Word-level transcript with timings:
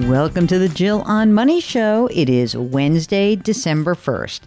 Welcome 0.00 0.46
to 0.48 0.58
the 0.58 0.68
Jill 0.68 1.00
on 1.06 1.32
Money 1.32 1.58
Show. 1.58 2.06
It 2.12 2.28
is 2.28 2.54
Wednesday, 2.54 3.34
December 3.34 3.94
1st. 3.94 4.40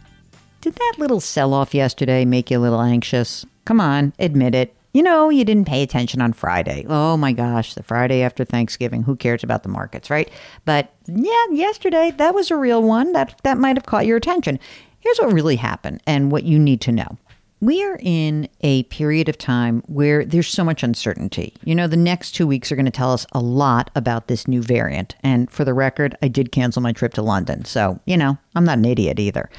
Did 0.62 0.76
that 0.76 0.96
little 1.00 1.20
sell 1.20 1.56
off 1.56 1.74
yesterday 1.74 2.24
make 2.24 2.52
you 2.52 2.60
a 2.60 2.62
little 2.62 2.82
anxious? 2.82 3.48
Come 3.66 3.82
on, 3.82 4.14
admit 4.20 4.54
it. 4.54 4.76
You 4.94 5.02
know, 5.02 5.32
you 5.32 5.44
didn't 5.44 5.68
pay 5.68 5.82
attention 5.82 6.22
on 6.22 6.34
Friday. 6.34 6.86
Oh 6.88 7.18
my 7.18 7.32
gosh, 7.32 7.74
the 7.74 7.82
Friday 7.82 8.22
after 8.22 8.46
Thanksgiving. 8.46 9.02
Who 9.02 9.16
cares 9.16 9.44
about 9.44 9.64
the 9.64 9.70
markets, 9.70 10.12
right? 10.12 10.30
But 10.66 10.94
yeah, 11.08 11.46
yesterday, 11.52 12.12
that 12.18 12.36
was 12.36 12.52
a 12.52 12.56
real 12.56 12.84
one. 12.84 13.14
That, 13.14 13.34
that 13.42 13.58
might 13.58 13.76
have 13.76 13.88
caught 13.88 14.06
your 14.06 14.18
attention. 14.18 14.60
Here's 15.00 15.18
what 15.18 15.34
really 15.34 15.56
happened 15.56 16.04
and 16.06 16.32
what 16.32 16.44
you 16.44 16.60
need 16.60 16.80
to 16.82 16.92
know. 16.92 17.18
We 17.62 17.84
are 17.84 18.00
in 18.02 18.48
a 18.62 18.84
period 18.84 19.28
of 19.28 19.38
time 19.38 19.84
where 19.88 20.24
there's 20.24 20.48
so 20.48 20.64
much 20.64 20.82
uncertainty. 20.82 21.54
You 21.66 21.76
know, 21.76 21.88
the 21.88 21.98
next 21.98 22.32
two 22.32 22.48
weeks 22.48 22.72
are 22.72 22.76
going 22.76 22.86
to 22.86 22.92
tell 22.92 23.12
us 23.12 23.26
a 23.34 23.42
lot 23.42 23.90
about 23.96 24.28
this 24.28 24.48
new 24.48 24.62
variant. 24.62 25.16
And 25.24 25.52
for 25.52 25.66
the 25.66 25.74
record, 25.74 26.18
I 26.22 26.30
did 26.30 26.54
cancel 26.54 26.82
my 26.82 26.94
trip 26.94 27.14
to 27.16 27.22
London. 27.22 27.66
So, 27.66 28.00
you 28.06 28.16
know, 28.16 28.38
I'm 28.56 28.64
not 28.64 28.78
an 28.78 28.86
idiot 28.86 29.20
either. 29.20 29.50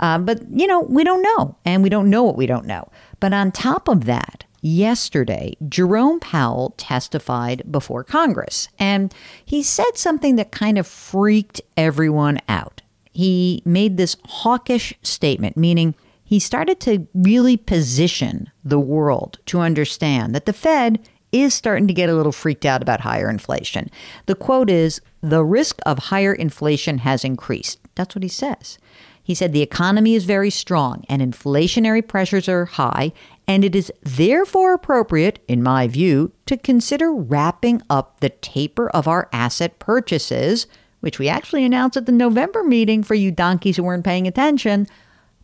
Uh, 0.00 0.18
but, 0.18 0.40
you 0.50 0.66
know, 0.66 0.80
we 0.80 1.04
don't 1.04 1.22
know. 1.22 1.56
And 1.64 1.84
we 1.84 1.88
don't 1.88 2.10
know 2.10 2.24
what 2.24 2.36
we 2.36 2.46
don't 2.46 2.66
know. 2.66 2.88
But 3.20 3.32
on 3.32 3.52
top 3.52 3.86
of 3.86 4.04
that, 4.06 4.42
yesterday, 4.60 5.56
Jerome 5.68 6.18
Powell 6.18 6.74
testified 6.76 7.70
before 7.70 8.02
Congress. 8.02 8.68
And 8.80 9.14
he 9.44 9.62
said 9.62 9.96
something 9.96 10.34
that 10.36 10.50
kind 10.50 10.76
of 10.76 10.88
freaked 10.88 11.60
everyone 11.76 12.40
out. 12.48 12.82
He 13.12 13.62
made 13.64 13.96
this 13.96 14.16
hawkish 14.24 14.92
statement, 15.02 15.56
meaning, 15.56 15.94
he 16.34 16.40
started 16.40 16.80
to 16.80 17.06
really 17.14 17.56
position 17.56 18.50
the 18.64 18.80
world 18.80 19.38
to 19.46 19.60
understand 19.60 20.34
that 20.34 20.46
the 20.46 20.52
Fed 20.52 20.98
is 21.30 21.54
starting 21.54 21.86
to 21.86 21.94
get 21.94 22.08
a 22.10 22.14
little 22.16 22.32
freaked 22.32 22.64
out 22.64 22.82
about 22.82 23.02
higher 23.02 23.30
inflation. 23.30 23.88
The 24.26 24.34
quote 24.34 24.68
is 24.68 25.00
The 25.20 25.44
risk 25.44 25.78
of 25.86 26.10
higher 26.10 26.32
inflation 26.32 26.98
has 26.98 27.24
increased. 27.24 27.78
That's 27.94 28.16
what 28.16 28.24
he 28.24 28.28
says. 28.28 28.78
He 29.22 29.32
said 29.32 29.52
the 29.52 29.62
economy 29.62 30.16
is 30.16 30.24
very 30.24 30.50
strong 30.50 31.04
and 31.08 31.22
inflationary 31.22 32.04
pressures 32.04 32.48
are 32.48 32.64
high, 32.64 33.12
and 33.46 33.64
it 33.64 33.76
is 33.76 33.92
therefore 34.02 34.74
appropriate, 34.74 35.38
in 35.46 35.62
my 35.62 35.86
view, 35.86 36.32
to 36.46 36.56
consider 36.56 37.14
wrapping 37.14 37.80
up 37.88 38.18
the 38.18 38.30
taper 38.30 38.90
of 38.90 39.06
our 39.06 39.28
asset 39.32 39.78
purchases, 39.78 40.66
which 40.98 41.20
we 41.20 41.28
actually 41.28 41.64
announced 41.64 41.96
at 41.96 42.06
the 42.06 42.12
November 42.12 42.64
meeting 42.64 43.04
for 43.04 43.14
you 43.14 43.30
donkeys 43.30 43.76
who 43.76 43.84
weren't 43.84 44.04
paying 44.04 44.26
attention 44.26 44.88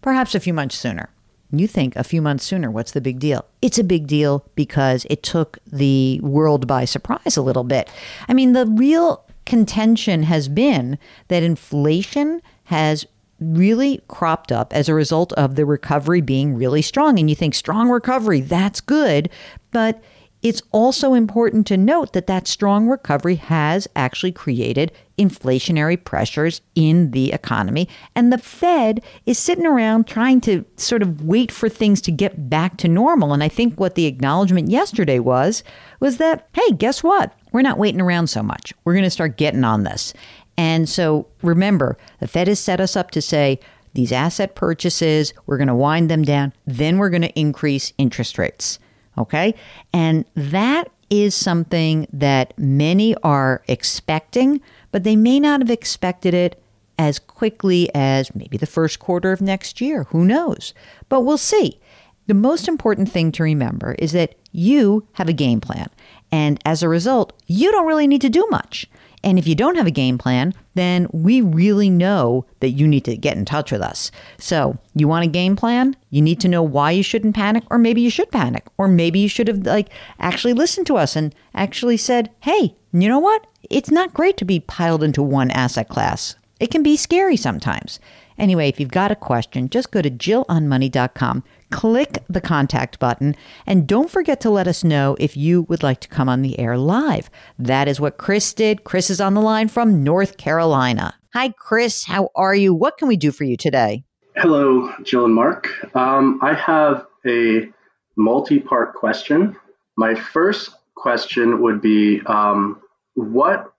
perhaps 0.03 0.35
a 0.35 0.41
few 0.41 0.55
months 0.55 0.77
sooner. 0.77 1.11
You 1.53 1.67
think 1.67 1.97
a 1.97 2.05
few 2.05 2.23
months 2.23 2.45
sooner, 2.45 2.71
what's 2.71 2.93
the 2.93 3.01
big 3.01 3.19
deal? 3.19 3.45
It's 3.61 3.79
a 3.79 3.85
big 3.85 4.07
deal 4.07 4.47
because 4.55 5.05
it 5.11 5.23
took 5.23 5.59
the 5.67 6.21
world 6.23 6.67
by 6.67 6.85
surprise 6.85 7.37
a 7.37 7.43
little 7.43 7.65
bit. 7.65 7.91
I 8.29 8.35
mean, 8.35 8.53
the 8.53 8.67
real 8.67 9.25
contention 9.47 10.23
has 10.25 10.49
been 10.49 10.97
that 11.27 11.43
inflation 11.43 12.41
has 12.65 13.05
really 13.41 14.01
cropped 14.07 14.53
up 14.53 14.73
as 14.73 14.89
a 14.89 14.95
result 14.95 15.33
of 15.33 15.57
the 15.57 15.65
recovery 15.65 16.21
being 16.21 16.55
really 16.55 16.83
strong. 16.83 17.19
And 17.19 17.29
you 17.29 17.35
think 17.35 17.55
strong 17.55 17.89
recovery, 17.89 18.43
that's 18.43 18.81
good. 18.81 19.29
But 19.73 20.01
it's 20.43 20.63
also 20.73 21.15
important 21.15 21.67
to 21.67 21.77
note 21.77 22.13
that 22.15 22.27
that 22.27 22.49
strong 22.49 22.89
recovery 22.89 23.35
has 23.37 23.87
actually 23.95 24.33
created 24.33 24.91
inflationary 25.19 26.03
pressures 26.03 26.63
in 26.75 27.11
the 27.11 27.33
economy. 27.33 27.89
And 28.15 28.33
the 28.33 28.39
Fed 28.39 29.03
is 29.27 29.39
sitting 29.39 29.67
around 29.67 30.07
trying 30.07 30.41
to 30.43 30.65
sort 30.77 31.03
of 31.03 31.23
wait 31.23 31.53
for 31.53 31.69
things 31.69 32.01
to 32.03 32.11
get 32.11 32.49
back 32.49 32.79
to 32.79 32.89
normal. 32.89 33.35
And 33.35 33.43
I 33.43 33.49
think 33.49 33.79
what 33.79 33.97
the 33.97 34.07
acknowledgement 34.07 34.71
yesterday 34.71 35.19
was, 35.19 35.63
was 36.01 36.17
that, 36.17 36.49
hey, 36.55 36.73
guess 36.73 37.03
what? 37.03 37.35
We're 37.53 37.61
not 37.61 37.79
waiting 37.79 38.01
around 38.01 38.29
so 38.29 38.43
much. 38.43 38.73
We're 38.85 38.95
going 38.95 39.05
to 39.05 39.11
start 39.11 39.37
getting 39.37 39.65
on 39.65 39.85
this. 39.85 40.15
And 40.57 40.89
so 40.89 41.27
remember, 41.43 41.99
the 42.19 42.29
Fed 42.29 42.49
has 42.49 42.61
set 42.61 42.81
us 42.81 42.97
up 42.97 43.11
to 43.11 43.21
say, 43.21 43.61
these 43.93 44.13
asset 44.13 44.55
purchases, 44.55 45.35
we're 45.47 45.57
going 45.57 45.69
to 45.69 45.75
wind 45.75 46.11
them 46.11 46.23
down, 46.23 46.53
then 46.65 46.99
we're 46.99 47.11
going 47.11 47.23
to 47.23 47.39
increase 47.39 47.93
interest 47.99 48.39
rates. 48.39 48.79
Okay. 49.21 49.55
And 49.93 50.25
that 50.35 50.91
is 51.11 51.35
something 51.35 52.07
that 52.13 52.57
many 52.57 53.15
are 53.17 53.63
expecting, 53.69 54.61
but 54.93 55.05
they 55.05 55.17
may 55.17 55.41
not 55.41 55.61
have 55.61 55.71
expected 55.71 56.35
it 56.35 56.63
as 56.99 57.19
quickly 57.19 57.91
as 57.95 58.35
maybe 58.35 58.57
the 58.57 58.67
first 58.67 58.99
quarter 58.99 59.33
of 59.33 59.41
next 59.41 59.81
year. 59.81 60.05
Who 60.05 60.25
knows? 60.25 60.75
But 61.09 61.23
we'll 61.23 61.39
see. 61.39 61.81
The 62.27 62.35
most 62.35 62.69
important 62.69 63.11
thing 63.11 63.33
to 63.33 63.43
remember 63.43 63.95
is 63.99 64.13
that 64.13 64.35
you 64.53 65.07
have 65.15 65.29
a 65.29 65.33
game 65.33 65.61
plan. 65.61 65.91
And 66.31 66.61
as 66.65 66.83
a 66.83 66.89
result, 66.89 67.33
you 67.47 67.73
don't 67.73 67.87
really 67.87 68.07
need 68.07 68.21
to 68.21 68.29
do 68.29 68.47
much. 68.51 68.89
And 69.23 69.39
if 69.39 69.47
you 69.47 69.55
don't 69.55 69.77
have 69.77 69.87
a 69.87 69.91
game 69.91 70.17
plan, 70.17 70.55
then 70.75 71.07
we 71.13 71.41
really 71.41 71.91
know 71.91 72.47
that 72.61 72.71
you 72.71 72.89
need 72.89 73.05
to 73.05 73.17
get 73.17 73.37
in 73.37 73.45
touch 73.45 73.71
with 73.71 73.83
us. 73.83 74.11
So, 74.39 74.79
you 74.95 75.09
want 75.09 75.25
a 75.25 75.29
game 75.29 75.57
plan? 75.57 75.95
You 76.09 76.23
need 76.23 76.41
to 76.41 76.49
know 76.49 76.63
why 76.63 76.93
you 76.93 77.03
shouldn't 77.03 77.35
panic, 77.35 77.65
or 77.71 77.79
maybe 77.79 78.01
you 78.01 78.11
should 78.11 78.31
panic, 78.31 78.67
or 78.79 78.89
maybe 78.89 79.19
you 79.19 79.29
should 79.29 79.49
have 79.49 79.67
like 79.67 79.91
actually 80.19 80.55
listened 80.55 80.87
to 80.87 80.97
us 80.97 81.17
and 81.17 81.35
actually 81.55 81.99
said, 81.99 82.31
"Hey, 82.41 82.75
you 82.93 83.09
know 83.09 83.19
what? 83.19 83.47
It's 83.69 83.91
not 83.91 84.15
great 84.15 84.37
to 84.39 84.45
be 84.45 84.61
piled 84.61 85.03
into 85.03 85.23
one 85.23 85.51
asset 85.51 85.89
class. 85.89 86.37
It 86.59 86.71
can 86.71 86.83
be 86.83 86.97
scary 86.97 87.37
sometimes." 87.37 88.01
Anyway, 88.41 88.69
if 88.69 88.81
you've 88.81 88.91
got 88.91 89.13
a 89.13 89.17
question, 89.17 89.69
just 89.69 89.93
go 89.93 90.03
to 90.03 90.11
jillonmoney.com 90.11 91.45
click 91.71 92.19
the 92.29 92.41
contact 92.41 92.99
button, 92.99 93.35
and 93.67 93.87
don't 93.87 94.11
forget 94.11 94.41
to 94.41 94.51
let 94.51 94.69
us 94.69 94.85
know 94.85 95.17
if 95.19 95.37
you 95.37 95.63
would 95.63 95.83
like 95.83 96.01
to 96.01 96.09
come 96.09 96.29
on 96.29 96.43
the 96.43 96.59
air 96.59 96.77
live. 96.77 97.31
That 97.59 97.89
is 97.89 98.01
what 98.01 98.19
Chris 98.19 98.53
did. 98.53 98.85
Chris 98.85 99.11
is 99.11 99.21
on 99.21 99.35
the 99.35 99.41
line 99.41 99.69
from 99.69 100.05
North 100.05 100.37
Carolina. 100.37 101.15
Hi, 101.33 101.51
Chris. 101.51 102.05
How 102.05 102.31
are 102.35 102.55
you? 102.55 102.75
What 102.75 102.99
can 102.99 103.09
we 103.09 103.17
do 103.17 103.31
for 103.31 103.45
you 103.45 103.57
today? 103.57 104.05
Hello, 104.37 104.93
Jill 105.05 105.25
and 105.25 105.35
Mark. 105.35 105.69
Um, 105.95 106.39
I 106.43 106.55
have 106.55 107.07
a 107.27 107.69
multi 108.17 108.59
part 108.59 108.95
question. 108.95 109.57
My 109.97 110.15
first 110.15 110.71
question 110.97 111.63
would 111.63 111.81
be 111.81 112.21
um, 112.27 112.81
What 113.15 113.73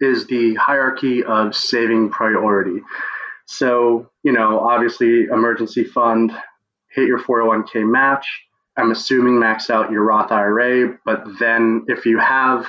is 0.00 0.26
the 0.26 0.54
hierarchy 0.54 1.22
of 1.24 1.54
saving 1.54 2.10
priority? 2.10 2.82
So, 3.46 4.10
you 4.22 4.32
know, 4.32 4.60
obviously, 4.60 5.24
emergency 5.24 5.84
fund, 5.84 6.32
hit 6.90 7.06
your 7.06 7.20
401k 7.20 7.88
match. 7.88 8.26
I'm 8.76 8.90
assuming 8.90 9.38
max 9.38 9.70
out 9.70 9.90
your 9.90 10.04
Roth 10.04 10.32
IRA, 10.32 10.98
but 11.04 11.24
then 11.38 11.84
if 11.88 12.04
you 12.04 12.18
have 12.18 12.66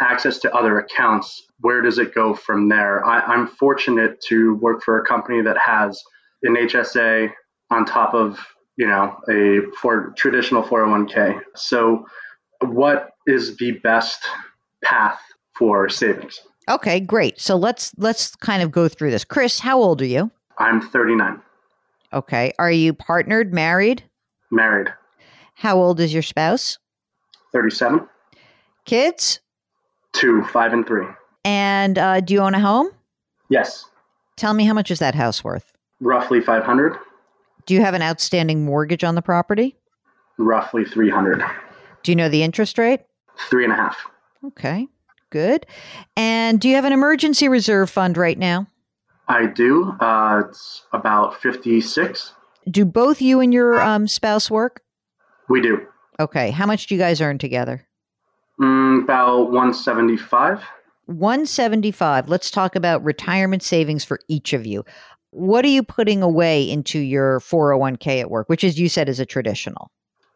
access 0.00 0.38
to 0.40 0.54
other 0.54 0.78
accounts, 0.78 1.46
where 1.60 1.80
does 1.80 1.98
it 1.98 2.14
go 2.14 2.34
from 2.34 2.68
there? 2.68 3.04
I, 3.04 3.34
am 3.34 3.48
fortunate 3.48 4.20
to 4.28 4.54
work 4.56 4.82
for 4.82 5.00
a 5.00 5.06
company 5.06 5.42
that 5.42 5.56
has 5.58 6.00
an 6.42 6.54
HSA 6.56 7.30
on 7.70 7.84
top 7.84 8.14
of 8.14 8.38
you 8.76 8.86
know 8.86 9.16
a 9.30 9.60
for 9.80 10.12
traditional 10.16 10.62
401k. 10.62 11.40
So, 11.56 12.06
what 12.60 13.10
is 13.26 13.56
the 13.56 13.72
best 13.82 14.22
path 14.82 15.20
for 15.56 15.88
savings? 15.88 16.40
Okay, 16.68 17.00
great. 17.00 17.40
So 17.40 17.56
let's 17.56 17.92
let's 17.98 18.34
kind 18.36 18.62
of 18.62 18.70
go 18.70 18.88
through 18.88 19.10
this. 19.10 19.24
Chris, 19.24 19.60
how 19.60 19.78
old 19.80 20.00
are 20.02 20.06
you? 20.06 20.30
I'm 20.58 20.80
39. 20.80 21.40
Okay. 22.12 22.52
Are 22.58 22.70
you 22.70 22.94
partnered, 22.94 23.52
married? 23.52 24.04
Married. 24.50 24.88
How 25.54 25.76
old 25.76 26.00
is 26.00 26.12
your 26.12 26.22
spouse? 26.22 26.78
37. 27.52 28.06
Kids? 28.84 29.40
Two, 30.12 30.44
five, 30.44 30.72
and 30.72 30.86
three. 30.86 31.06
And 31.44 31.98
uh, 31.98 32.20
do 32.20 32.34
you 32.34 32.40
own 32.40 32.54
a 32.54 32.60
home? 32.60 32.90
Yes. 33.50 33.84
Tell 34.36 34.54
me 34.54 34.64
how 34.64 34.74
much 34.74 34.90
is 34.90 35.00
that 35.00 35.14
house 35.14 35.42
worth? 35.44 35.72
Roughly 36.00 36.40
500. 36.40 36.96
Do 37.66 37.74
you 37.74 37.80
have 37.80 37.94
an 37.94 38.02
outstanding 38.02 38.64
mortgage 38.64 39.04
on 39.04 39.14
the 39.14 39.22
property? 39.22 39.76
Roughly 40.38 40.84
300. 40.84 41.42
Do 42.02 42.12
you 42.12 42.16
know 42.16 42.28
the 42.28 42.42
interest 42.42 42.78
rate? 42.78 43.00
Three 43.48 43.64
and 43.64 43.72
a 43.72 43.76
half. 43.76 43.96
Okay, 44.46 44.86
good. 45.34 45.66
And 46.16 46.60
do 46.60 46.68
you 46.68 46.76
have 46.76 46.84
an 46.84 46.92
emergency 46.92 47.48
reserve 47.48 47.90
fund 47.90 48.16
right 48.16 48.38
now? 48.38 48.68
I 49.26 49.46
do. 49.46 49.92
Uh, 50.00 50.42
it's 50.48 50.84
about 50.92 51.42
56. 51.42 52.32
Do 52.70 52.84
both 52.84 53.20
you 53.20 53.40
and 53.40 53.52
your 53.52 53.82
um, 53.82 54.06
spouse 54.06 54.48
work? 54.48 54.82
We 55.48 55.60
do. 55.60 55.84
Okay. 56.20 56.52
How 56.52 56.66
much 56.66 56.86
do 56.86 56.94
you 56.94 57.00
guys 57.00 57.20
earn 57.20 57.38
together? 57.38 57.84
Mm, 58.60 59.02
about 59.02 59.50
175. 59.50 60.62
175. 61.06 62.28
Let's 62.28 62.50
talk 62.50 62.76
about 62.76 63.02
retirement 63.02 63.64
savings 63.64 64.04
for 64.04 64.20
each 64.28 64.52
of 64.52 64.64
you. 64.64 64.84
What 65.30 65.64
are 65.64 65.68
you 65.68 65.82
putting 65.82 66.22
away 66.22 66.62
into 66.62 67.00
your 67.00 67.40
401k 67.40 68.20
at 68.20 68.30
work, 68.30 68.48
which, 68.48 68.62
as 68.62 68.78
you 68.78 68.88
said, 68.88 69.08
is 69.08 69.18
a 69.18 69.26
traditional? 69.26 69.90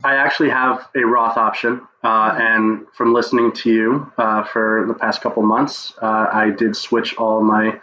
I 0.04 0.14
actually 0.14 0.50
have 0.50 0.88
a 0.94 1.04
Roth 1.04 1.36
option, 1.36 1.80
uh, 2.04 2.36
and 2.38 2.86
from 2.94 3.12
listening 3.12 3.50
to 3.52 3.72
you 3.72 4.12
uh, 4.16 4.44
for 4.44 4.84
the 4.86 4.94
past 4.94 5.20
couple 5.22 5.42
months, 5.42 5.92
uh, 6.00 6.26
I 6.32 6.50
did 6.50 6.76
switch 6.76 7.16
all 7.16 7.42
my 7.42 7.80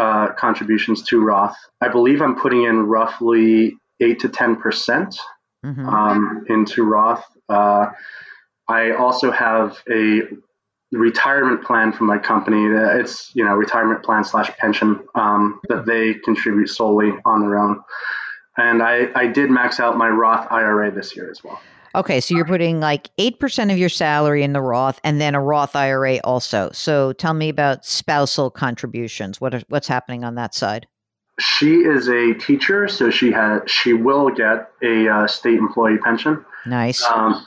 uh, 0.00 0.28
contributions 0.32 1.02
to 1.08 1.20
Roth. 1.20 1.56
I 1.82 1.88
believe 1.88 2.22
I'm 2.22 2.36
putting 2.36 2.62
in 2.64 2.86
roughly 2.86 3.76
eight 4.00 4.20
to 4.20 4.30
ten 4.30 4.56
percent 4.56 5.18
mm-hmm. 5.64 5.86
um, 5.86 6.46
into 6.48 6.84
Roth. 6.84 7.24
Uh, 7.50 7.88
I 8.66 8.92
also 8.92 9.30
have 9.30 9.82
a 9.90 10.22
retirement 10.90 11.64
plan 11.64 11.92
from 11.92 12.06
my 12.06 12.16
company. 12.16 12.64
It's 12.98 13.30
you 13.34 13.44
know 13.44 13.52
retirement 13.52 14.02
plan 14.02 14.24
slash 14.24 14.50
pension 14.56 15.00
um, 15.14 15.60
that 15.68 15.84
they 15.84 16.14
contribute 16.14 16.68
solely 16.68 17.12
on 17.26 17.42
their 17.42 17.58
own. 17.58 17.82
And 18.56 18.82
I, 18.82 19.08
I 19.14 19.26
did 19.26 19.50
max 19.50 19.80
out 19.80 19.96
my 19.96 20.08
Roth 20.08 20.46
IRA 20.50 20.90
this 20.90 21.16
year 21.16 21.30
as 21.30 21.42
well. 21.42 21.60
Okay, 21.94 22.20
so 22.20 22.34
you're 22.34 22.46
putting 22.46 22.80
like 22.80 23.14
8% 23.18 23.70
of 23.70 23.76
your 23.76 23.90
salary 23.90 24.42
in 24.42 24.54
the 24.54 24.62
Roth 24.62 24.98
and 25.04 25.20
then 25.20 25.34
a 25.34 25.42
Roth 25.42 25.76
IRA 25.76 26.20
also. 26.24 26.70
So 26.72 27.12
tell 27.12 27.34
me 27.34 27.50
about 27.50 27.84
spousal 27.84 28.50
contributions. 28.50 29.40
What 29.40 29.54
are, 29.54 29.62
what's 29.68 29.88
happening 29.88 30.24
on 30.24 30.34
that 30.36 30.54
side? 30.54 30.86
She 31.38 31.76
is 31.76 32.08
a 32.08 32.34
teacher, 32.34 32.88
so 32.88 33.10
she 33.10 33.32
has 33.32 33.62
she 33.66 33.94
will 33.94 34.30
get 34.30 34.70
a 34.82 35.08
uh, 35.08 35.26
state 35.26 35.58
employee 35.58 35.98
pension. 35.98 36.44
Nice. 36.66 37.02
Um, 37.04 37.46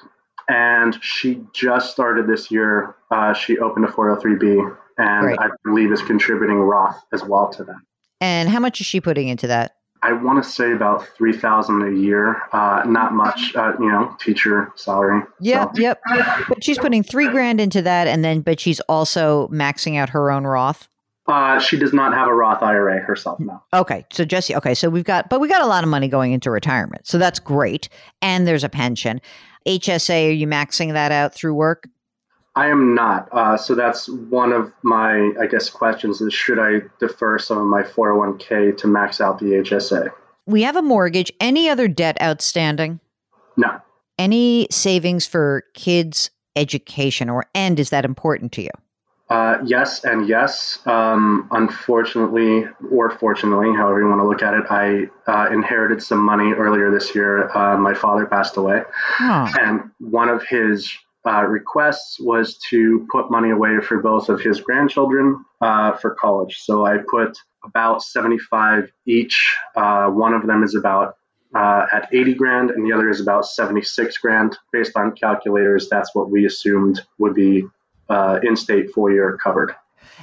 and 0.50 1.02
she 1.04 1.42
just 1.54 1.92
started 1.92 2.28
this 2.28 2.52
year. 2.52 2.96
Uh, 3.12 3.34
she 3.34 3.58
opened 3.60 3.86
a 3.86 3.88
403b, 3.88 4.76
and 4.98 5.22
Great. 5.22 5.40
I 5.40 5.50
believe 5.64 5.92
is 5.92 6.02
contributing 6.02 6.58
Roth 6.58 7.00
as 7.14 7.24
well 7.24 7.50
to 7.50 7.64
that. 7.64 7.80
And 8.22 8.50
how 8.50 8.60
much 8.60 8.82
is 8.82 8.88
she 8.88 9.02
putting 9.02 9.28
into 9.28 9.48
that? 9.48 9.76
I 10.06 10.14
want 10.14 10.44
to 10.44 10.48
say 10.48 10.72
about 10.72 11.08
three 11.18 11.36
thousand 11.36 11.82
a 11.82 12.00
year. 12.00 12.42
Uh, 12.52 12.84
not 12.86 13.14
much, 13.14 13.56
uh, 13.56 13.74
you 13.80 13.90
know, 13.90 14.16
teacher 14.20 14.72
salary. 14.76 15.24
Yep, 15.40 15.72
so. 15.76 15.82
yep. 15.82 16.00
But 16.48 16.64
she's 16.64 16.78
putting 16.78 17.02
three 17.02 17.28
grand 17.30 17.60
into 17.60 17.82
that, 17.82 18.08
and 18.08 18.24
then, 18.24 18.42
but 18.42 18.60
she's 18.60 18.80
also 18.82 19.48
maxing 19.48 19.98
out 19.98 20.10
her 20.10 20.30
own 20.30 20.46
Roth. 20.46 20.88
Uh, 21.28 21.60
she 21.60 21.78
does 21.80 21.92
not 21.92 22.14
have 22.14 22.28
a 22.28 22.34
Roth 22.34 22.62
IRA 22.62 23.00
herself 23.00 23.40
now. 23.40 23.64
Okay, 23.74 24.06
so 24.12 24.24
Jesse. 24.26 24.56
Okay, 24.56 24.76
so 24.76 24.90
we've 24.90 25.04
got, 25.04 25.28
but 25.28 25.40
we 25.40 25.48
got 25.48 25.64
a 25.64 25.68
lot 25.68 25.84
of 25.84 25.90
money 25.90 26.08
going 26.08 26.34
into 26.34 26.52
retirement, 26.52 27.08
so 27.08 27.18
that's 27.18 27.40
great. 27.40 27.90
And 28.22 28.48
there's 28.48 28.64
a 28.64 28.70
pension. 28.70 29.20
HSA, 29.68 30.30
are 30.30 30.32
you 30.32 30.46
maxing 30.46 30.94
that 30.94 31.12
out 31.12 31.34
through 31.34 31.56
work? 31.56 31.88
I 32.56 32.70
am 32.70 32.96
not. 32.96 33.28
Uh, 33.32 33.58
so 33.58 33.76
that's 33.76 34.08
one 34.08 34.54
of 34.54 34.72
my, 34.82 35.32
I 35.40 35.48
guess, 35.48 35.70
questions 35.70 36.22
is 36.22 36.34
should 36.34 36.60
I 36.60 36.82
defer 37.00 37.38
some 37.38 37.58
of 37.58 37.66
my 37.66 37.84
401k 37.84 38.78
to 38.78 38.88
max 38.88 39.20
out 39.20 39.40
the 39.40 39.46
HSA? 39.46 40.10
We 40.46 40.62
have 40.64 40.76
a 40.76 40.82
mortgage. 40.82 41.32
Any 41.40 41.70
other 41.70 41.88
debt 41.88 42.18
outstanding? 42.22 43.00
No. 43.58 43.82
Any 44.18 44.68
savings 44.72 45.26
for 45.26 45.66
kids' 45.74 46.30
education 46.56 47.30
or 47.30 47.46
and 47.54 47.80
is 47.80 47.90
that 47.90 48.06
important 48.06 48.54
to 48.54 48.62
you? 48.62 48.70
Uh, 49.30 49.58
yes 49.66 50.06
and 50.06 50.28
yes. 50.28 50.80
Um, 50.86 51.48
unfortunately, 51.52 52.68
or 52.92 53.10
fortunately, 53.10 53.74
however 53.76 54.00
you 54.02 54.08
want 54.08 54.22
to 54.22 54.28
look 54.28 54.44
at 54.44 54.54
it, 54.54 54.66
I 54.70 55.08
uh, 55.28 55.52
inherited 55.52 56.02
some 56.04 56.20
money 56.20 56.54
earlier 56.54 56.92
this 56.92 57.16
year. 57.16 57.50
Uh, 57.58 57.76
my 57.76 57.96
father 57.96 58.28
passed 58.28 58.56
away, 58.56 58.84
oh. 59.22 59.52
and 59.60 59.90
one 60.00 60.30
of 60.30 60.44
his 60.44 60.96
uh, 61.26 61.44
requests 61.44 62.20
was 62.20 62.58
to 62.70 63.08
put 63.12 63.32
money 63.32 63.50
away 63.50 63.80
for 63.82 64.00
both 64.00 64.30
of 64.30 64.42
his 64.42 64.62
grandchildren 64.62 65.44
uh, 65.62 65.94
for 65.94 66.16
college. 66.16 66.58
So 66.60 66.86
I 66.86 66.98
put 67.10 67.38
about 67.64 68.04
75 68.04 68.92
each. 69.06 69.58
Uh, 69.76 70.10
one 70.10 70.34
of 70.34 70.46
them 70.46 70.64
is 70.64 70.76
about 70.76 71.18
uh, 71.56 71.86
at 71.92 72.10
80 72.12 72.34
grand, 72.36 72.70
and 72.70 72.86
the 72.86 72.94
other 72.94 73.10
is 73.10 73.22
about 73.22 73.46
76 73.46 74.18
grand. 74.18 74.58
Based 74.72 74.96
on 74.96 75.14
calculators, 75.14 75.88
that's 75.90 76.14
what 76.14 76.30
we 76.30 76.46
assumed 76.46 77.02
would 77.18 77.34
be 77.34 77.66
uh, 78.10 78.40
in 78.44 78.56
state 78.56 78.92
four 78.92 79.12
year 79.12 79.38
covered. 79.42 79.74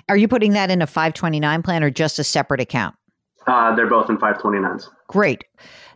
Are 0.09 0.17
you 0.17 0.29
putting 0.29 0.53
that 0.53 0.71
in 0.71 0.83
a 0.83 0.87
529 0.87 1.63
plan 1.63 1.83
or 1.83 1.91
just 1.91 2.19
a 2.19 2.25
separate 2.25 2.61
account? 2.61 2.95
Uh, 3.47 3.75
they're 3.75 3.89
both 3.89 4.09
in 4.09 4.19
529s. 4.19 4.89
Great. 5.09 5.45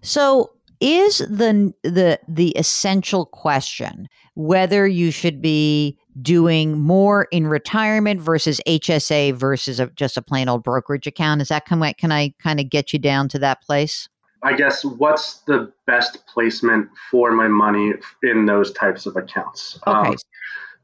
So 0.02 0.52
is 0.80 1.18
the 1.18 1.72
the 1.82 2.18
the 2.28 2.50
essential 2.50 3.26
question 3.26 4.08
whether 4.34 4.86
you 4.86 5.10
should 5.10 5.40
be 5.40 5.98
doing 6.20 6.78
more 6.78 7.26
in 7.32 7.46
retirement 7.46 8.20
versus 8.20 8.60
HSA 8.66 9.34
versus 9.34 9.80
a, 9.80 9.86
just 9.88 10.16
a 10.16 10.22
plain 10.22 10.48
old 10.48 10.62
brokerage 10.62 11.06
account? 11.06 11.40
Is 11.40 11.48
that 11.48 11.66
can 11.66 11.82
I, 11.82 11.92
can 11.94 12.12
I 12.12 12.34
kind 12.38 12.60
of 12.60 12.68
get 12.68 12.92
you 12.92 12.98
down 12.98 13.28
to 13.30 13.38
that 13.40 13.62
place? 13.62 14.08
I 14.42 14.54
guess 14.54 14.84
what's 14.84 15.38
the 15.40 15.72
best 15.86 16.26
placement 16.26 16.88
for 17.10 17.32
my 17.32 17.48
money 17.48 17.94
in 18.22 18.46
those 18.46 18.72
types 18.72 19.06
of 19.06 19.16
accounts? 19.16 19.78
Okay. 19.86 20.08
Um, 20.08 20.16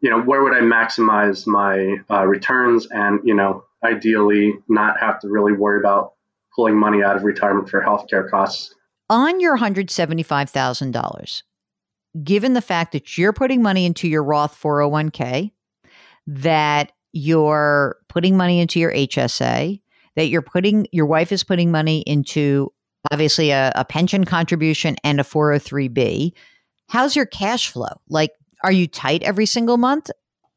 you 0.00 0.10
know, 0.10 0.20
where 0.20 0.42
would 0.42 0.54
I 0.54 0.60
maximize 0.60 1.46
my 1.46 1.96
uh, 2.10 2.26
returns 2.26 2.88
and, 2.90 3.20
you 3.22 3.34
know, 3.34 3.64
ideally 3.84 4.54
not 4.68 4.98
have 4.98 5.20
to 5.20 5.28
really 5.28 5.52
worry 5.52 5.78
about 5.78 6.14
pulling 6.56 6.76
money 6.76 7.04
out 7.04 7.16
of 7.16 7.22
retirement 7.22 7.68
for 7.68 7.80
healthcare 7.82 8.28
costs? 8.28 8.74
On 9.12 9.40
your 9.40 9.58
$175,000, 9.58 11.42
given 12.24 12.54
the 12.54 12.62
fact 12.62 12.92
that 12.92 13.18
you're 13.18 13.34
putting 13.34 13.60
money 13.60 13.84
into 13.84 14.08
your 14.08 14.24
Roth 14.24 14.58
401k, 14.58 15.50
that 16.28 16.92
you're 17.12 17.98
putting 18.08 18.38
money 18.38 18.58
into 18.58 18.80
your 18.80 18.90
HSA, 18.90 19.82
that 20.16 20.28
you're 20.28 20.40
putting 20.40 20.86
your 20.92 21.04
wife 21.04 21.30
is 21.30 21.44
putting 21.44 21.70
money 21.70 22.00
into 22.06 22.72
obviously 23.10 23.50
a, 23.50 23.70
a 23.74 23.84
pension 23.84 24.24
contribution 24.24 24.96
and 25.04 25.20
a 25.20 25.24
403b. 25.24 26.32
How's 26.88 27.14
your 27.14 27.26
cash 27.26 27.68
flow? 27.68 28.00
Like, 28.08 28.32
are 28.64 28.72
you 28.72 28.86
tight 28.86 29.22
every 29.24 29.44
single 29.44 29.76
month? 29.76 30.10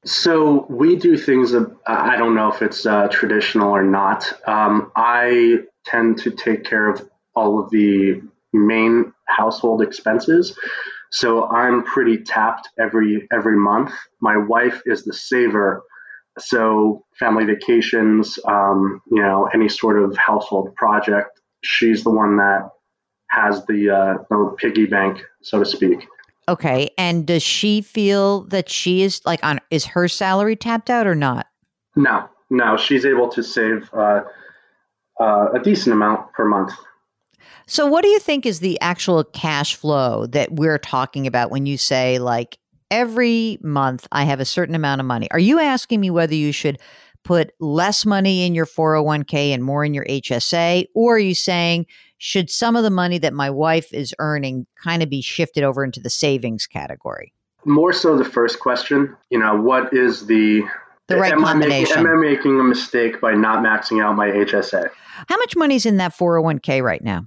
So 0.06 0.66
we 0.70 0.96
do 0.96 1.18
things. 1.18 1.54
I 1.88 2.16
don't 2.16 2.36
know 2.36 2.54
if 2.54 2.62
it's 2.62 2.86
uh, 2.86 3.10
traditional 3.10 3.76
or 3.76 3.84
not. 3.84 4.32
Um, 4.48 4.94
I 4.96 5.58
tend 5.86 6.20
to 6.20 6.32
take 6.32 6.64
care 6.64 6.88
of 6.88 7.06
all 7.36 7.62
of 7.62 7.70
the 7.70 8.22
main 8.56 9.14
household 9.28 9.82
expenses. 9.82 10.58
So 11.12 11.48
I'm 11.50 11.84
pretty 11.84 12.18
tapped 12.24 12.70
every 12.80 13.28
every 13.32 13.58
month. 13.58 13.92
My 14.22 14.38
wife 14.38 14.82
is 14.86 15.06
the 15.06 15.14
saver, 15.14 15.84
so 16.40 17.06
family 17.18 17.46
vacations, 17.46 18.38
um, 18.46 19.02
you 19.12 19.22
know, 19.22 19.50
any 19.54 19.70
sort 19.70 20.02
of 20.02 20.18
household 20.18 20.76
project, 20.76 21.40
she's 21.64 22.04
the 22.04 22.12
one 22.12 22.38
that 22.38 22.70
has 23.30 23.66
the 23.66 23.90
uh, 23.90 24.24
the 24.30 24.56
piggy 24.58 24.86
bank, 24.86 25.22
so 25.42 25.60
to 25.60 25.66
speak. 25.66 26.06
Okay, 26.48 26.90
and 26.98 27.26
does 27.26 27.42
she 27.42 27.82
feel 27.82 28.42
that 28.46 28.70
she 28.70 29.02
is 29.02 29.22
like 29.26 29.44
on 29.44 29.60
is 29.72 29.86
her 29.86 30.08
salary 30.08 30.56
tapped 30.56 30.90
out 30.90 31.08
or 31.08 31.16
not? 31.16 31.48
No, 31.96 32.30
no, 32.50 32.78
she's 32.78 33.06
able 33.06 33.30
to 33.30 33.42
save 33.42 33.90
uh, 33.94 34.22
uh, 35.20 35.48
a 35.54 35.60
decent 35.64 35.94
amount 35.94 36.32
per 36.34 36.46
month. 36.46 36.74
So, 37.68 37.88
what 37.88 38.04
do 38.04 38.10
you 38.10 38.20
think 38.20 38.46
is 38.46 38.60
the 38.60 38.80
actual 38.82 39.24
cash 39.24 39.76
flow 39.76 40.28
that 40.28 40.52
we're 40.52 40.78
talking 40.78 41.26
about 41.26 41.50
when 41.50 41.66
you 41.66 41.78
say, 41.78 42.20
like, 42.20 42.60
every 42.92 43.58
month 43.62 44.08
I 44.12 44.24
have 44.24 44.40
a 44.40 44.46
certain 44.46 44.76
amount 44.76 45.02
of 45.02 45.08
money? 45.08 45.30
Are 45.32 45.40
you 45.40 45.60
asking 45.60 46.00
me 46.00 46.10
whether 46.10 46.36
you 46.36 46.52
should 46.52 46.80
put 47.24 47.52
less 47.60 48.06
money 48.06 48.46
in 48.46 48.54
your 48.54 48.68
401k 48.68 49.54
and 49.54 49.64
more 49.64 49.84
in 49.84 49.94
your 49.94 50.06
HSA? 50.06 50.86
Or 50.94 51.16
are 51.16 51.20
you 51.20 51.34
saying, 51.34 51.88
should 52.20 52.50
some 52.50 52.76
of 52.76 52.84
the 52.84 52.92
money 52.92 53.18
that 53.18 53.34
my 53.34 53.50
wife 53.50 53.92
is 53.94 54.14
earning 54.20 54.68
kind 54.82 55.02
of 55.02 55.10
be 55.10 55.22
shifted 55.22 55.64
over 55.64 55.84
into 55.84 56.00
the 56.00 56.10
savings 56.10 56.68
category? 56.68 57.34
More 57.66 57.94
so 57.94 58.16
the 58.16 58.24
first 58.24 58.60
question, 58.60 59.16
you 59.32 59.40
know, 59.40 59.60
what 59.60 59.92
is 59.92 60.28
the 60.28 60.62
the 61.08 61.18
right 61.18 61.34
am 61.34 61.44
combination. 61.44 61.98
I 61.98 62.02
making, 62.02 62.14
am 62.14 62.18
I 62.18 62.30
making 62.30 62.60
a 62.60 62.64
mistake 62.64 63.22
by 63.22 63.34
not 63.34 63.64
maxing 63.64 64.04
out 64.04 64.16
my 64.16 64.30
HSA? 64.30 64.90
How 65.28 65.38
much 65.38 65.56
money's 65.56 65.86
in 65.86 65.98
that 65.98 66.16
401k 66.16 66.84
right 66.84 67.04
now? 67.04 67.26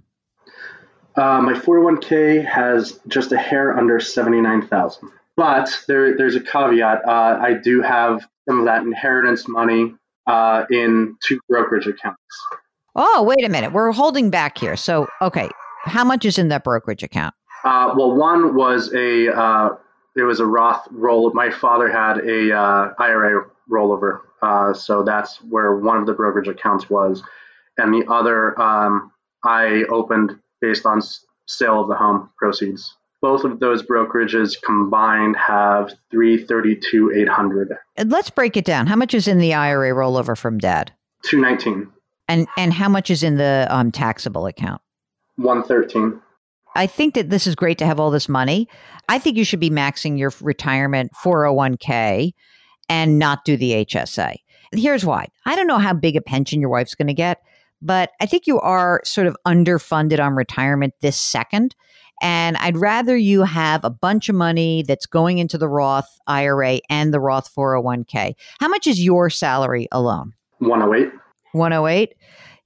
Uh, 1.19 1.43
my 1.43 1.53
401k 1.53 2.47
has 2.47 3.01
just 3.09 3.33
a 3.33 3.37
hair 3.37 3.77
under 3.77 3.99
79,000. 3.99 5.11
But 5.37 5.69
there, 5.89 6.17
there's 6.17 6.37
a 6.37 6.41
caveat. 6.41 7.05
Uh, 7.05 7.41
I 7.43 7.55
do 7.55 7.83
have 7.83 8.25
some 8.49 8.61
of 8.61 8.67
that 8.67 8.83
inheritance 8.83 9.49
money 9.49 9.95
uh, 10.29 10.65
in 10.71 11.17
two 11.27 11.41
brokerage 11.49 11.89
accounts. 11.89 12.21
Oh, 12.95 13.25
wait 13.25 13.45
a 13.45 13.49
minute. 13.49 13.73
We're 13.73 13.91
holding 13.91 14.31
back 14.31 14.59
here. 14.59 14.77
So, 14.77 15.09
okay, 15.21 15.49
how 15.83 16.05
much 16.05 16.25
is 16.25 16.39
in 16.39 16.49
that 16.51 16.63
brokerage 16.63 17.03
account? 17.03 17.35
Uh, 17.65 17.95
well, 17.97 18.15
one 18.15 18.55
was 18.55 18.95
a 18.95 19.37
uh, 19.37 19.71
it 20.17 20.23
was 20.23 20.39
a 20.39 20.47
Roth 20.47 20.87
roll. 20.93 21.33
My 21.35 21.51
father 21.51 21.91
had 21.91 22.19
a 22.19 22.57
uh, 22.57 22.95
IRA 23.01 23.45
rollover, 23.69 24.21
uh, 24.43 24.73
so 24.73 25.03
that's 25.03 25.39
where 25.43 25.77
one 25.77 25.97
of 25.99 26.07
the 26.07 26.13
brokerage 26.13 26.49
accounts 26.49 26.89
was, 26.89 27.23
and 27.77 27.93
the 27.93 28.07
other 28.09 28.61
um, 28.61 29.13
I 29.45 29.85
opened 29.91 30.39
based 30.61 30.87
on 30.87 31.01
sale 31.47 31.81
of 31.81 31.89
the 31.89 31.95
home 31.95 32.31
proceeds. 32.37 32.95
both 33.21 33.45
of 33.45 33.59
those 33.59 33.83
brokerages 33.83 34.61
combined 34.63 35.37
have 35.37 35.93
332 36.11 37.13
800 37.17 37.77
And 37.97 38.11
let's 38.11 38.31
break 38.31 38.57
it 38.57 38.65
down. 38.65 38.87
How 38.87 38.97
much 38.97 39.15
is 39.15 39.27
in 39.27 39.39
the 39.39 39.55
IRA 39.55 39.91
rollover 39.93 40.37
from 40.37 40.59
dad? 40.59 40.93
219 41.25 41.91
And 42.29 42.47
and 42.57 42.73
how 42.73 42.89
much 42.89 43.11
is 43.11 43.23
in 43.23 43.37
the 43.37 43.67
um, 43.71 43.91
taxable 43.91 44.47
account? 44.47 44.81
113 45.37 46.21
I 46.77 46.87
think 46.87 47.15
that 47.15 47.31
this 47.31 47.47
is 47.47 47.57
great 47.57 47.79
to 47.79 47.87
have 47.87 47.99
all 47.99 48.11
this 48.13 48.29
money. 48.29 48.69
I 49.09 49.19
think 49.19 49.37
you 49.37 49.45
should 49.45 49.59
be 49.59 49.71
maxing 49.71 50.17
your 50.17 50.33
retirement 50.41 51.11
401k 51.25 52.35
and 52.89 53.19
not 53.19 53.45
do 53.45 53.57
the 53.57 53.85
HSA. 53.85 54.37
Here's 54.73 55.05
why. 55.05 55.29
I 55.45 55.57
don't 55.57 55.67
know 55.67 55.79
how 55.79 55.95
big 55.95 56.15
a 56.15 56.21
pension 56.21 56.61
your 56.61 56.71
wife's 56.71 56.95
going 56.95 57.09
to 57.09 57.15
get, 57.15 57.43
but 57.81 58.11
I 58.21 58.27
think 58.27 58.47
you 58.47 58.61
are 58.61 59.01
sort 59.05 59.27
of 59.27 59.37
underfunded 59.47 60.25
on 60.25 60.35
retirement 60.35 60.95
this 61.01 61.19
second. 61.19 61.75
And 62.21 62.57
I'd 62.57 62.77
rather 62.77 63.17
you 63.17 63.45
have 63.45 63.85
a 63.85 63.91
bunch 63.91 64.29
of 64.29 64.35
money 64.35 64.83
that's 64.83 65.07
going 65.07 65.39
into 65.39 65.57
the 65.57 65.69
Roth 65.69 66.09
IRA 66.27 66.81
and 66.91 67.15
the 67.15 67.21
Roth 67.21 67.55
401k. 67.55 68.35
How 68.59 68.69
much 68.69 68.87
is 68.87 69.03
your 69.03 69.31
salary 69.31 69.87
alone? 69.93 70.33
108 70.59 71.13
108. 71.53 72.15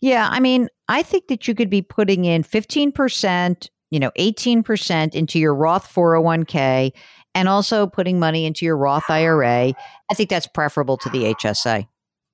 Yeah, 0.00 0.28
I 0.30 0.40
mean, 0.40 0.68
I 0.88 1.02
think 1.02 1.28
that 1.28 1.46
you 1.46 1.54
could 1.54 1.70
be 1.70 1.82
putting 1.82 2.24
in 2.24 2.42
15%, 2.42 3.68
you 3.90 4.00
know, 4.00 4.10
18% 4.18 5.14
into 5.14 5.38
your 5.38 5.54
Roth 5.54 5.92
401k 5.92 6.92
and 7.34 7.48
also 7.48 7.86
putting 7.86 8.18
money 8.18 8.44
into 8.44 8.64
your 8.64 8.76
Roth 8.76 9.08
IRA. 9.08 9.74
I 10.10 10.14
think 10.14 10.28
that's 10.28 10.46
preferable 10.46 10.96
to 10.98 11.08
the 11.10 11.34
HSA. 11.34 11.86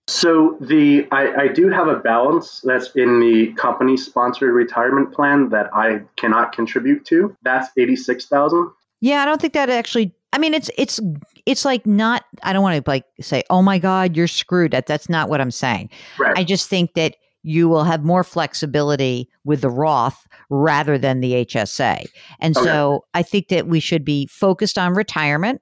So 0.09 0.57
the 0.61 1.07
I, 1.13 1.43
I 1.43 1.49
do 1.49 1.69
have 1.69 1.87
a 1.87 1.97
balance 1.97 2.63
that's 2.65 2.91
in 2.97 3.21
the 3.21 3.53
company 3.55 3.97
sponsored 3.97 4.53
retirement 4.53 5.13
plan 5.13 5.51
that 5.51 5.69
I 5.75 6.03
cannot 6.17 6.53
contribute 6.53 7.05
to. 7.07 7.37
That's 7.43 7.69
eighty 7.77 7.95
six 7.97 8.27
thousand. 8.27 8.71
Yeah, 9.01 9.23
I 9.23 9.27
don't 9.27 9.41
think 9.41 9.53
that 9.53 9.69
actually 9.69 10.15
I 10.33 10.39
mean 10.39 10.55
it's 10.55 10.71
it's 10.79 10.99
it's 11.47 11.65
like 11.65 11.87
not 11.87 12.25
I 12.43 12.53
don't 12.53 12.63
want 12.63 12.83
to 12.83 12.91
like 12.91 13.05
say, 13.21 13.43
"Oh 13.51 13.61
my 13.63 13.79
god, 13.79 14.17
you're 14.17 14.29
screwed." 14.29 14.73
That 14.73 14.87
that's 14.87 15.09
not 15.11 15.29
what 15.29 15.41
I'm 15.41 15.51
saying. 15.51 15.91
Right. 16.19 16.37
I 16.37 16.45
just 16.45 16.69
think 16.69 16.95
that 16.95 17.17
you 17.43 17.69
will 17.69 17.85
have 17.85 18.05
more 18.05 18.25
flexibility 18.25 19.29
with 19.45 19.61
the 19.61 19.71
Roth 19.71 20.27
rather 20.51 20.99
than 20.99 21.21
the 21.21 21.45
HSA. 21.47 22.07
And 22.41 22.57
Okay. 22.57 22.65
so 22.65 23.05
I 23.15 23.23
think 23.23 23.49
that 23.49 23.67
we 23.69 23.81
should 23.81 24.05
be 24.05 24.27
focused 24.27 24.77
on 24.77 24.95
retirement. 24.95 25.61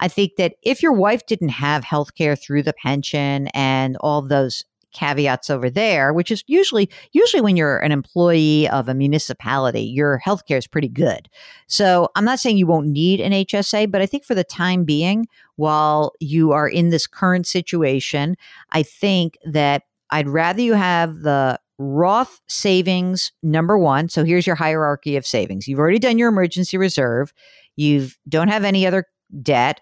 I 0.00 0.08
think 0.08 0.36
that 0.36 0.54
if 0.62 0.82
your 0.82 0.92
wife 0.92 1.26
didn't 1.26 1.50
have 1.50 1.84
health 1.84 2.14
care 2.14 2.36
through 2.36 2.62
the 2.62 2.72
pension 2.72 3.48
and 3.48 3.96
all 4.00 4.22
those 4.22 4.64
caveats 4.92 5.50
over 5.50 5.68
there, 5.68 6.12
which 6.12 6.30
is 6.30 6.42
usually 6.46 6.88
usually 7.12 7.40
when 7.40 7.56
you're 7.56 7.78
an 7.78 7.92
employee 7.92 8.68
of 8.68 8.88
a 8.88 8.94
municipality, 8.94 9.82
your 9.82 10.18
health 10.18 10.46
care 10.46 10.56
is 10.56 10.66
pretty 10.66 10.88
good. 10.88 11.28
So 11.66 12.08
I'm 12.16 12.24
not 12.24 12.38
saying 12.38 12.56
you 12.56 12.66
won't 12.66 12.88
need 12.88 13.20
an 13.20 13.32
HSA, 13.32 13.90
but 13.90 14.00
I 14.00 14.06
think 14.06 14.24
for 14.24 14.34
the 14.34 14.44
time 14.44 14.84
being, 14.84 15.26
while 15.56 16.12
you 16.20 16.52
are 16.52 16.68
in 16.68 16.88
this 16.88 17.06
current 17.06 17.46
situation, 17.46 18.36
I 18.70 18.82
think 18.82 19.36
that 19.44 19.82
I'd 20.10 20.28
rather 20.28 20.62
you 20.62 20.74
have 20.74 21.20
the 21.20 21.60
Roth 21.78 22.40
savings 22.48 23.30
number 23.42 23.78
one. 23.78 24.08
So 24.08 24.24
here's 24.24 24.46
your 24.46 24.56
hierarchy 24.56 25.16
of 25.16 25.24
savings. 25.24 25.68
You've 25.68 25.78
already 25.78 26.00
done 26.00 26.18
your 26.18 26.28
emergency 26.28 26.76
reserve. 26.76 27.32
You 27.76 28.08
don't 28.28 28.48
have 28.48 28.64
any 28.64 28.84
other 28.84 29.04
debt. 29.42 29.80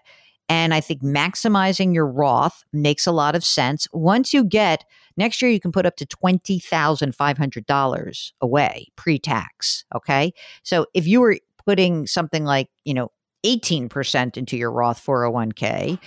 And 0.49 0.73
I 0.73 0.79
think 0.79 1.03
maximizing 1.03 1.93
your 1.93 2.07
Roth 2.07 2.63
makes 2.71 3.05
a 3.05 3.11
lot 3.11 3.35
of 3.35 3.43
sense. 3.43 3.85
Once 3.91 4.33
you 4.33 4.45
get 4.45 4.85
next 5.17 5.41
year, 5.41 5.51
you 5.51 5.59
can 5.59 5.73
put 5.73 5.85
up 5.85 5.97
to 5.97 6.05
$20,500 6.05 8.31
away 8.41 8.87
pre 8.95 9.19
tax. 9.19 9.83
Okay. 9.93 10.31
So 10.63 10.85
if 10.93 11.05
you 11.05 11.19
were 11.19 11.37
putting 11.65 12.07
something 12.07 12.45
like, 12.45 12.69
you 12.85 12.93
know, 12.93 13.11
18% 13.45 14.37
into 14.37 14.55
your 14.57 14.71
Roth 14.71 15.05
401k 15.05 15.99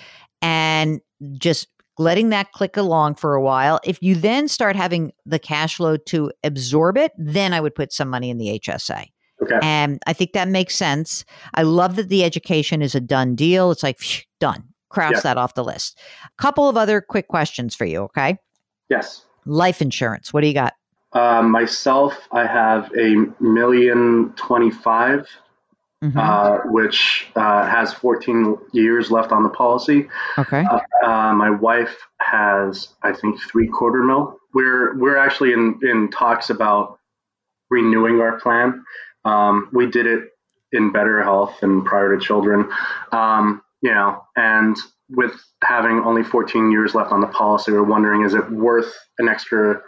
and 0.42 1.00
just 1.35 1.68
letting 1.99 2.30
that 2.30 2.50
click 2.52 2.78
along 2.78 3.14
for 3.14 3.35
a 3.35 3.42
while. 3.42 3.78
If 3.85 4.02
you 4.02 4.14
then 4.14 4.49
start 4.49 4.75
having 4.75 5.12
the 5.26 5.38
cash 5.38 5.76
flow 5.76 5.99
to 5.99 6.32
absorb 6.42 6.97
it, 6.97 7.12
then 7.18 7.52
I 7.52 7.61
would 7.61 7.75
put 7.75 7.92
some 7.92 8.09
money 8.09 8.30
in 8.30 8.38
the 8.38 8.59
HSA. 8.59 9.09
Okay. 9.42 9.59
And 9.62 10.00
I 10.06 10.12
think 10.12 10.32
that 10.32 10.49
makes 10.49 10.75
sense. 10.76 11.25
I 11.54 11.62
love 11.62 11.97
that 11.97 12.09
the 12.09 12.25
education 12.25 12.82
is 12.82 12.94
a 12.94 13.00
done 13.00 13.35
deal. 13.35 13.70
It's 13.70 13.82
like, 13.82 13.99
phew, 13.99 14.23
done. 14.38 14.64
Cross 14.90 15.12
Yeah. 15.16 15.20
that 15.20 15.38
off 15.38 15.54
the 15.54 15.64
list. 15.64 15.99
A 16.25 16.42
couple 16.42 16.68
of 16.68 16.76
other 16.76 17.00
quick 17.00 17.28
questions 17.28 17.75
for 17.76 17.85
you, 17.85 18.00
okay? 18.02 18.38
Yes. 18.88 19.25
Life 19.47 19.80
insurance. 19.80 20.32
What 20.32 20.40
do 20.42 20.49
you 20.49 20.54
got? 20.54 20.75
Uh, 21.12 21.42
myself, 21.42 22.28
I 22.32 22.44
have 22.47 22.90
a 22.99 23.14
million 23.40 24.32
twenty 24.37 24.70
five, 24.70 25.26
Mhm. 26.04 26.16
uh, 26.16 26.59
which 26.70 27.28
uh, 27.37 27.66
has 27.66 27.92
fourteen 27.92 28.56
years 28.73 29.11
left 29.11 29.32
on 29.32 29.42
the 29.42 29.49
policy. 29.49 30.09
okay. 30.38 30.64
Uh, 31.04 31.32
my 31.35 31.50
wife 31.50 31.97
has, 32.20 32.88
I 33.02 33.12
think, 33.12 33.40
three 33.42 33.66
quarter 33.68 34.02
mil. 34.02 34.38
We're 34.54 34.97
we're 34.99 35.16
actually 35.16 35.52
in 35.52 35.78
in 35.82 36.11
talks 36.11 36.49
about 36.50 36.99
renewing 37.70 38.20
our 38.20 38.38
plan. 38.40 38.85
Um, 39.24 39.68
we 39.72 39.86
did 39.86 40.06
it 40.06 40.30
in 40.72 40.92
better 40.92 41.22
health 41.22 41.62
and 41.62 41.84
prior 41.84 42.16
to 42.16 42.24
children, 42.24 42.70
um, 43.12 43.62
you 43.82 43.92
know, 43.92 44.22
and 44.36 44.76
with 45.10 45.32
having 45.64 46.00
only 46.00 46.22
14 46.22 46.70
years 46.70 46.94
left 46.94 47.12
on 47.12 47.20
the 47.20 47.26
policy, 47.26 47.72
we're 47.72 47.82
wondering 47.82 48.22
is 48.22 48.34
it 48.34 48.50
worth 48.50 48.92
an 49.18 49.28
extra 49.28 49.80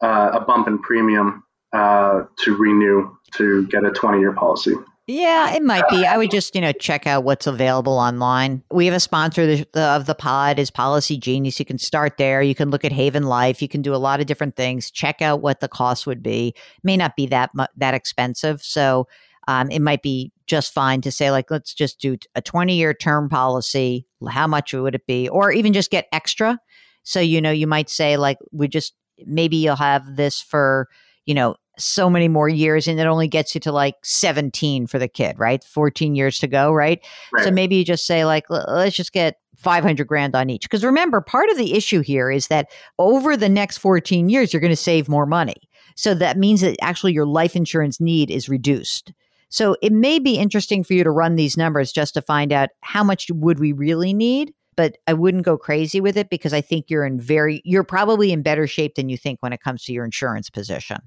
uh, 0.00 0.30
a 0.34 0.40
bump 0.40 0.68
in 0.68 0.78
premium 0.78 1.42
uh, 1.72 2.24
to 2.38 2.56
renew 2.56 3.10
to 3.34 3.66
get 3.66 3.84
a 3.84 3.90
20 3.90 4.20
year 4.20 4.32
policy? 4.32 4.74
Yeah, 5.10 5.54
it 5.54 5.62
might 5.62 5.88
be. 5.88 6.04
I 6.04 6.18
would 6.18 6.30
just, 6.30 6.54
you 6.54 6.60
know, 6.60 6.72
check 6.72 7.06
out 7.06 7.24
what's 7.24 7.46
available 7.46 7.94
online. 7.94 8.62
We 8.70 8.84
have 8.84 8.94
a 8.94 9.00
sponsor 9.00 9.64
of 9.72 10.04
the, 10.04 10.14
pod 10.14 10.58
is 10.58 10.70
Policygenius. 10.70 11.58
You 11.58 11.64
can 11.64 11.78
start 11.78 12.18
there. 12.18 12.42
You 12.42 12.54
can 12.54 12.68
look 12.68 12.84
at 12.84 12.92
Haven 12.92 13.22
Life. 13.22 13.62
You 13.62 13.68
can 13.68 13.80
do 13.80 13.94
a 13.94 13.96
lot 13.96 14.20
of 14.20 14.26
different 14.26 14.54
things. 14.54 14.90
Check 14.90 15.22
out 15.22 15.40
what 15.40 15.60
the 15.60 15.68
cost 15.68 16.06
would 16.06 16.22
be. 16.22 16.54
May 16.82 16.98
not 16.98 17.16
be 17.16 17.24
that 17.28 17.50
that 17.78 17.94
expensive, 17.94 18.62
so 18.62 19.08
um, 19.48 19.70
it 19.70 19.80
might 19.80 20.02
be 20.02 20.30
just 20.46 20.74
fine 20.74 21.00
to 21.00 21.10
say 21.10 21.30
like, 21.30 21.50
let's 21.50 21.72
just 21.72 22.00
do 22.00 22.18
a 22.34 22.42
twenty 22.42 22.76
year 22.76 22.92
term 22.92 23.30
policy. 23.30 24.06
How 24.28 24.46
much 24.46 24.74
would 24.74 24.94
it 24.94 25.06
be, 25.06 25.26
or 25.30 25.50
even 25.50 25.72
just 25.72 25.90
get 25.90 26.06
extra? 26.12 26.58
So 27.02 27.18
you 27.18 27.40
know, 27.40 27.50
you 27.50 27.66
might 27.66 27.88
say 27.88 28.18
like, 28.18 28.36
we 28.52 28.68
just 28.68 28.92
maybe 29.24 29.56
you'll 29.56 29.76
have 29.76 30.16
this 30.16 30.42
for 30.42 30.86
you 31.24 31.32
know 31.32 31.56
so 31.78 32.10
many 32.10 32.28
more 32.28 32.48
years 32.48 32.88
and 32.88 32.98
it 32.98 33.06
only 33.06 33.28
gets 33.28 33.54
you 33.54 33.60
to 33.62 33.72
like 33.72 33.94
17 34.02 34.86
for 34.86 34.98
the 34.98 35.08
kid 35.08 35.38
right? 35.38 35.62
14 35.64 36.14
years 36.14 36.38
to 36.38 36.46
go 36.46 36.72
right, 36.72 37.04
Right. 37.32 37.44
so 37.44 37.50
maybe 37.50 37.76
you 37.76 37.84
just 37.84 38.06
say 38.06 38.24
like 38.24 38.44
let's 38.50 38.96
just 38.96 39.12
get 39.12 39.36
500 39.56 40.06
grand 40.06 40.36
on 40.36 40.50
each. 40.50 40.62
Because 40.62 40.84
remember 40.84 41.20
part 41.20 41.50
of 41.50 41.56
the 41.56 41.74
issue 41.74 42.00
here 42.00 42.30
is 42.30 42.46
that 42.48 42.70
over 42.98 43.36
the 43.36 43.48
next 43.48 43.78
14 43.78 44.28
years 44.28 44.52
you're 44.52 44.60
going 44.60 44.70
to 44.70 44.76
save 44.76 45.08
more 45.08 45.26
money. 45.26 45.56
So 45.96 46.14
that 46.14 46.38
means 46.38 46.60
that 46.60 46.76
actually 46.80 47.12
your 47.12 47.26
life 47.26 47.56
insurance 47.56 48.00
need 48.00 48.30
is 48.30 48.48
reduced. 48.48 49.12
So 49.48 49.76
it 49.82 49.92
may 49.92 50.18
be 50.18 50.38
interesting 50.38 50.84
for 50.84 50.92
you 50.92 51.02
to 51.02 51.10
run 51.10 51.34
these 51.36 51.56
numbers 51.56 51.90
just 51.90 52.14
to 52.14 52.22
find 52.22 52.52
out 52.52 52.68
how 52.82 53.02
much 53.02 53.28
would 53.32 53.58
we 53.58 53.72
really 53.72 54.12
need 54.14 54.52
but 54.76 54.96
I 55.08 55.12
wouldn't 55.12 55.44
go 55.44 55.58
crazy 55.58 56.00
with 56.00 56.16
it 56.16 56.30
because 56.30 56.52
I 56.52 56.60
think 56.60 56.88
you're 56.88 57.04
in 57.04 57.18
very 57.18 57.60
you're 57.64 57.82
probably 57.82 58.30
in 58.30 58.42
better 58.42 58.68
shape 58.68 58.94
than 58.94 59.08
you 59.08 59.16
think 59.16 59.42
when 59.42 59.52
it 59.52 59.60
comes 59.60 59.82
to 59.84 59.92
your 59.92 60.04
insurance 60.04 60.50
position. 60.50 60.98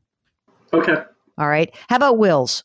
Okay. 0.73 0.95
All 1.37 1.47
right. 1.49 1.73
How 1.89 1.95
about 1.97 2.17
wills? 2.17 2.63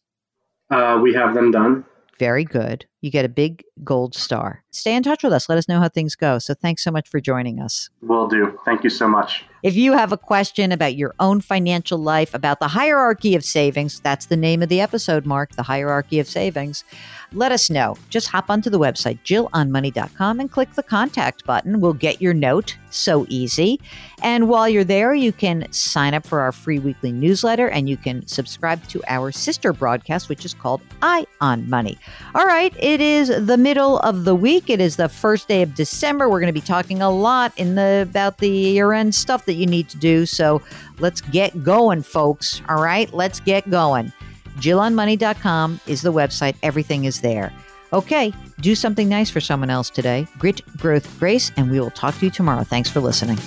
Uh, 0.70 0.98
we 1.02 1.14
have 1.14 1.34
them 1.34 1.50
done. 1.50 1.84
Very 2.18 2.44
good. 2.44 2.86
You 3.00 3.10
get 3.10 3.24
a 3.24 3.28
big 3.28 3.62
gold 3.84 4.14
star. 4.14 4.64
Stay 4.70 4.94
in 4.94 5.02
touch 5.02 5.22
with 5.22 5.32
us. 5.32 5.48
Let 5.48 5.58
us 5.58 5.68
know 5.68 5.80
how 5.80 5.88
things 5.88 6.14
go. 6.14 6.38
So 6.38 6.54
thanks 6.54 6.82
so 6.82 6.90
much 6.90 7.08
for 7.08 7.20
joining 7.20 7.60
us. 7.60 7.90
Will 8.02 8.26
do. 8.26 8.58
Thank 8.64 8.84
you 8.84 8.90
so 8.90 9.08
much. 9.08 9.44
If 9.62 9.74
you 9.74 9.94
have 9.94 10.12
a 10.12 10.16
question 10.16 10.70
about 10.70 10.96
your 10.96 11.14
own 11.18 11.40
financial 11.40 11.98
life, 11.98 12.34
about 12.34 12.60
the 12.60 12.68
hierarchy 12.68 13.34
of 13.34 13.44
savings, 13.44 14.00
that's 14.00 14.26
the 14.26 14.36
name 14.36 14.62
of 14.62 14.68
the 14.68 14.80
episode, 14.80 15.26
Mark, 15.26 15.56
the 15.56 15.62
hierarchy 15.62 16.20
of 16.20 16.28
savings, 16.28 16.84
let 17.32 17.50
us 17.50 17.68
know. 17.68 17.96
Just 18.08 18.28
hop 18.28 18.48
onto 18.48 18.70
the 18.70 18.78
website, 18.78 19.18
jillonmoney.com, 19.24 20.38
and 20.38 20.50
click 20.50 20.72
the 20.74 20.82
contact 20.82 21.44
button. 21.44 21.80
We'll 21.80 21.94
get 21.94 22.22
your 22.22 22.34
note. 22.34 22.76
So 22.90 23.26
easy. 23.28 23.80
And 24.22 24.48
while 24.48 24.68
you're 24.68 24.84
there, 24.84 25.14
you 25.14 25.32
can 25.32 25.70
sign 25.72 26.14
up 26.14 26.26
for 26.26 26.40
our 26.40 26.52
free 26.52 26.78
weekly 26.78 27.12
newsletter 27.12 27.68
and 27.68 27.90
you 27.90 27.96
can 27.96 28.26
subscribe 28.26 28.86
to 28.88 29.02
our 29.08 29.32
sister 29.32 29.72
broadcast, 29.72 30.28
which 30.28 30.44
is 30.44 30.54
called 30.54 30.80
Eye 31.02 31.26
on 31.40 31.68
Money. 31.68 31.98
All 32.34 32.46
right, 32.46 32.74
it 32.78 32.95
is 33.00 33.28
the 33.46 33.56
middle 33.56 33.98
of 34.00 34.24
the 34.24 34.34
week. 34.34 34.70
It 34.70 34.80
is 34.80 34.96
the 34.96 35.08
first 35.08 35.48
day 35.48 35.62
of 35.62 35.74
December. 35.74 36.28
We're 36.28 36.40
going 36.40 36.52
to 36.52 36.60
be 36.60 36.64
talking 36.64 37.02
a 37.02 37.10
lot 37.10 37.52
in 37.56 37.74
the 37.74 38.06
about 38.08 38.38
the 38.38 38.48
year-end 38.48 39.14
stuff 39.14 39.44
that 39.46 39.54
you 39.54 39.66
need 39.66 39.88
to 39.88 39.96
do. 39.96 40.26
So 40.26 40.62
let's 40.98 41.20
get 41.20 41.64
going, 41.64 42.02
folks. 42.02 42.62
All 42.68 42.82
right, 42.82 43.12
let's 43.12 43.40
get 43.40 43.68
going. 43.70 44.12
JillOnMoney.com 44.58 45.80
is 45.86 46.02
the 46.02 46.12
website. 46.12 46.56
Everything 46.62 47.04
is 47.04 47.20
there. 47.20 47.52
Okay, 47.92 48.32
do 48.60 48.74
something 48.74 49.08
nice 49.08 49.30
for 49.30 49.40
someone 49.40 49.70
else 49.70 49.90
today. 49.90 50.26
Grit, 50.38 50.60
growth, 50.76 51.18
grace, 51.18 51.52
and 51.56 51.70
we 51.70 51.78
will 51.78 51.90
talk 51.90 52.18
to 52.18 52.26
you 52.26 52.30
tomorrow. 52.30 52.64
Thanks 52.64 52.90
for 52.90 53.00
listening. 53.00 53.38